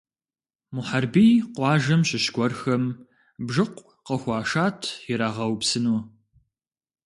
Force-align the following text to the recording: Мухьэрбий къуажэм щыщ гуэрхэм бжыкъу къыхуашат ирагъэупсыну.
Мухьэрбий 0.75 1.33
къуажэм 1.55 2.01
щыщ 2.07 2.25
гуэрхэм 2.35 2.83
бжыкъу 3.45 3.87
къыхуашат 4.05 4.79
ирагъэупсыну. 5.11 5.99